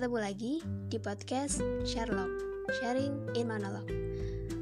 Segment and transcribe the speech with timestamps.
[0.00, 2.32] Ketemu lagi di podcast Sherlock,
[2.80, 3.92] Sharing in Monologue.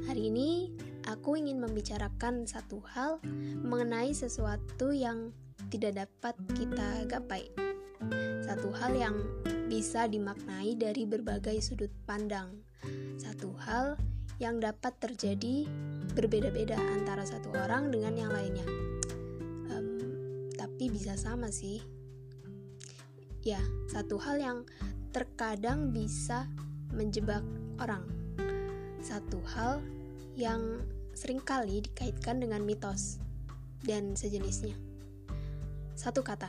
[0.03, 0.67] Hari ini
[1.07, 3.23] aku ingin membicarakan satu hal
[3.63, 5.31] mengenai sesuatu yang
[5.71, 7.47] tidak dapat kita gapai.
[8.43, 9.15] Satu hal yang
[9.71, 12.59] bisa dimaknai dari berbagai sudut pandang.
[13.15, 13.95] Satu hal
[14.43, 15.63] yang dapat terjadi
[16.19, 18.67] berbeda-beda antara satu orang dengan yang lainnya.
[19.71, 20.03] Um,
[20.59, 21.79] tapi bisa sama sih.
[23.39, 24.67] Ya, satu hal yang
[25.09, 26.45] terkadang bisa
[26.93, 27.41] menjebak
[27.81, 28.05] orang.
[28.99, 29.81] Satu hal
[30.37, 30.83] yang
[31.15, 33.19] sering kali dikaitkan dengan mitos
[33.83, 34.75] dan sejenisnya.
[35.99, 36.47] Satu kata,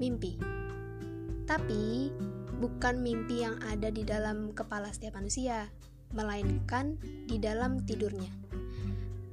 [0.00, 0.40] mimpi.
[1.44, 2.08] Tapi
[2.60, 5.68] bukan mimpi yang ada di dalam kepala setiap manusia,
[6.16, 6.96] melainkan
[7.28, 8.30] di dalam tidurnya.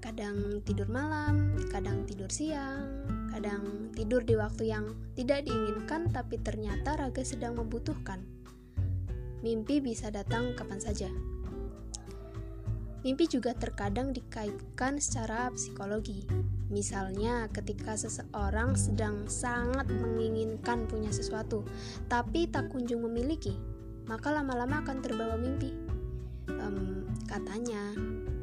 [0.04, 6.98] Kadang tidur malam, kadang tidur siang, kadang tidur di waktu yang tidak diinginkan tapi ternyata
[6.98, 8.18] raga sedang membutuhkan.
[9.46, 11.06] Mimpi bisa datang kapan saja.
[13.06, 16.26] Mimpi juga terkadang dikaitkan secara psikologi.
[16.74, 21.62] Misalnya, ketika seseorang sedang sangat menginginkan punya sesuatu,
[22.10, 23.54] tapi tak kunjung memiliki,
[24.10, 25.78] maka lama-lama akan terbawa mimpi.
[26.50, 27.94] Um, katanya,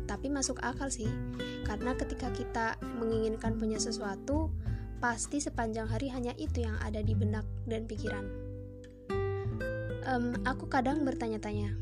[0.07, 1.11] tapi masuk akal sih,
[1.67, 4.55] karena ketika kita menginginkan punya sesuatu,
[5.05, 8.25] pasti sepanjang hari hanya itu yang ada di benak dan pikiran.
[10.09, 11.77] Um, aku kadang bertanya-tanya,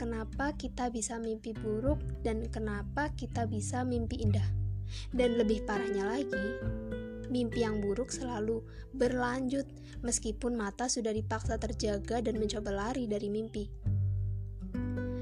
[0.00, 4.48] kenapa kita bisa mimpi buruk dan kenapa kita bisa mimpi indah?
[5.12, 6.44] Dan lebih parahnya lagi,
[7.28, 8.64] mimpi yang buruk selalu
[8.96, 9.68] berlanjut
[10.00, 13.68] meskipun mata sudah dipaksa terjaga dan mencoba lari dari mimpi.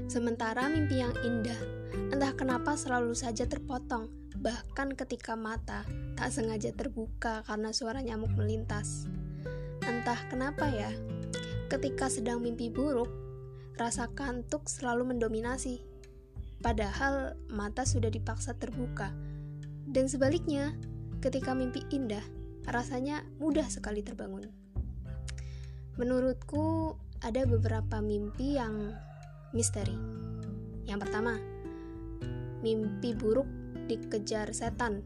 [0.07, 1.59] Sementara mimpi yang indah,
[2.07, 5.87] entah kenapa selalu saja terpotong bahkan ketika mata
[6.19, 9.07] tak sengaja terbuka karena suara nyamuk melintas.
[9.79, 10.91] Entah kenapa ya,
[11.71, 13.07] ketika sedang mimpi buruk,
[13.79, 15.79] rasa kantuk selalu mendominasi.
[16.59, 19.15] Padahal mata sudah dipaksa terbuka.
[19.87, 20.75] Dan sebaliknya,
[21.23, 22.23] ketika mimpi indah,
[22.67, 24.47] rasanya mudah sekali terbangun.
[25.95, 28.91] Menurutku, ada beberapa mimpi yang
[29.55, 29.95] misteri.
[30.83, 31.39] Yang pertama,
[32.63, 35.03] mimpi buruk dikejar setan,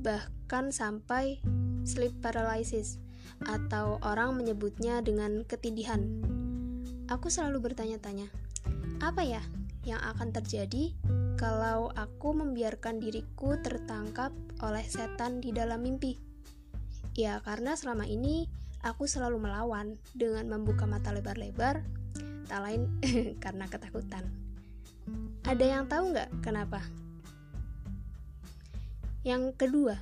[0.00, 1.40] bahkan sampai
[1.84, 2.98] sleep paralysis
[3.44, 6.22] atau orang menyebutnya dengan ketidihan.
[7.12, 8.32] Aku selalu bertanya-tanya,
[9.04, 9.42] apa ya
[9.84, 10.96] yang akan terjadi
[11.36, 14.32] kalau aku membiarkan diriku tertangkap
[14.64, 16.16] oleh setan di dalam mimpi?
[17.14, 18.48] Ya, karena selama ini
[18.82, 21.84] aku selalu melawan dengan membuka mata lebar-lebar,
[22.48, 22.88] tak lain
[23.44, 24.24] karena ketakutan.
[25.44, 26.80] Ada yang tahu nggak kenapa?
[29.24, 29.96] Yang kedua,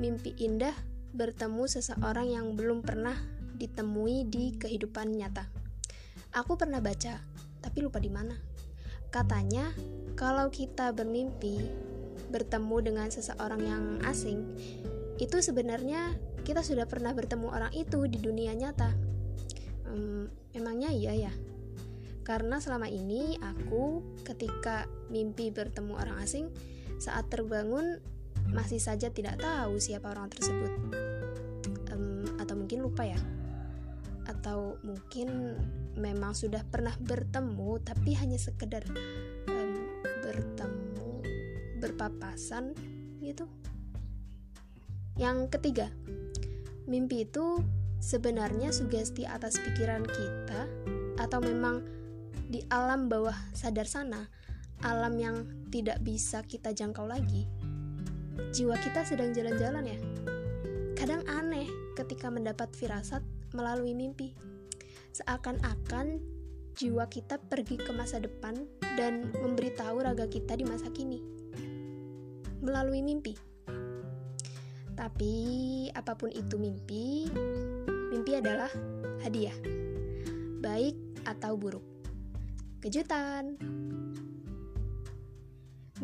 [0.00, 0.72] mimpi indah
[1.12, 3.12] bertemu seseorang yang belum pernah
[3.52, 5.44] ditemui di kehidupan nyata.
[6.32, 7.20] Aku pernah baca,
[7.60, 8.32] tapi lupa di mana.
[9.12, 9.76] Katanya,
[10.16, 11.68] kalau kita bermimpi
[12.32, 14.40] bertemu dengan seseorang yang asing,
[15.20, 16.16] itu sebenarnya
[16.48, 18.88] kita sudah pernah bertemu orang itu di dunia nyata.
[19.84, 21.32] Hmm, emangnya iya ya?
[22.24, 26.48] Karena selama ini aku ketika mimpi bertemu orang asing,
[26.96, 28.00] saat terbangun
[28.50, 30.72] masih saja tidak tahu siapa orang tersebut.
[31.90, 33.18] Um, atau mungkin lupa ya.
[34.26, 35.54] Atau mungkin
[35.96, 38.82] memang sudah pernah bertemu tapi hanya sekedar
[39.48, 39.72] um,
[40.22, 41.10] bertemu
[41.78, 42.74] berpapasan
[43.22, 43.46] gitu.
[45.16, 45.88] Yang ketiga
[46.86, 47.60] mimpi itu
[47.98, 50.70] sebenarnya sugesti atas pikiran kita
[51.18, 51.82] atau memang
[52.46, 54.30] di alam bawah sadar sana
[54.84, 55.36] alam yang
[55.74, 57.48] tidak bisa kita jangkau lagi
[58.52, 59.98] jiwa kita sedang jalan-jalan ya.
[60.96, 63.20] Kadang aneh ketika mendapat firasat
[63.52, 64.32] melalui mimpi.
[65.16, 66.20] Seakan-akan
[66.76, 68.68] jiwa kita pergi ke masa depan
[69.00, 71.20] dan memberitahu raga kita di masa kini.
[72.60, 73.32] Melalui mimpi.
[74.96, 75.34] Tapi
[75.92, 77.28] apa pun itu mimpi,
[78.12, 78.72] mimpi adalah
[79.20, 79.56] hadiah.
[80.64, 80.96] Baik
[81.28, 81.84] atau buruk.
[82.80, 83.60] Kejutan.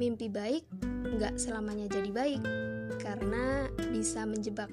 [0.00, 0.64] Mimpi baik
[1.04, 2.42] nggak selamanya jadi baik
[3.02, 4.72] karena bisa menjebak.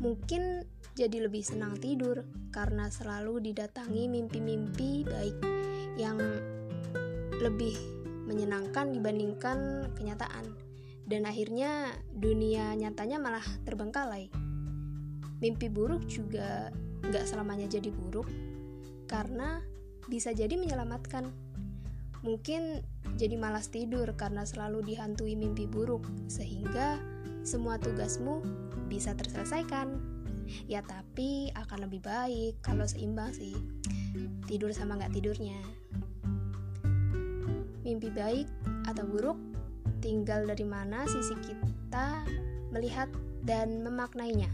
[0.00, 2.24] Mungkin jadi lebih senang tidur
[2.54, 5.36] karena selalu didatangi mimpi-mimpi baik
[6.00, 6.18] yang
[7.42, 7.76] lebih
[8.24, 10.54] menyenangkan dibandingkan kenyataan.
[11.04, 14.32] Dan akhirnya dunia nyatanya malah terbengkalai.
[15.44, 16.72] Mimpi buruk juga
[17.04, 18.24] nggak selamanya jadi buruk
[19.04, 19.60] karena
[20.08, 21.28] bisa jadi menyelamatkan.
[22.24, 22.80] Mungkin
[23.20, 26.96] jadi malas tidur karena selalu dihantui mimpi buruk, sehingga
[27.44, 28.40] semua tugasmu
[28.88, 30.00] bisa terselesaikan.
[30.64, 33.52] Ya, tapi akan lebih baik kalau seimbang sih.
[34.46, 35.58] tidur sama nggak tidurnya.
[37.82, 38.48] Mimpi baik
[38.86, 39.36] atau buruk
[39.98, 42.22] tinggal dari mana sisi kita
[42.70, 43.08] melihat
[43.42, 44.48] dan memaknainya.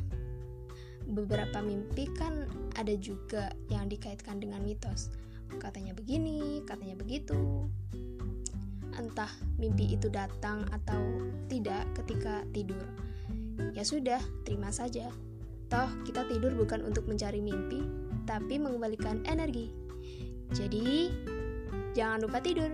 [1.10, 2.46] Beberapa mimpi kan
[2.78, 5.12] ada juga yang dikaitkan dengan mitos.
[5.60, 7.68] Katanya begini, katanya begitu.
[8.96, 9.30] Entah
[9.60, 10.98] mimpi itu datang atau
[11.52, 12.82] tidak ketika tidur.
[13.76, 14.18] Ya sudah,
[14.48, 15.12] terima saja.
[15.68, 17.84] Toh, kita tidur bukan untuk mencari mimpi,
[18.24, 19.70] tapi mengembalikan energi.
[20.50, 21.12] Jadi,
[21.94, 22.72] jangan lupa tidur.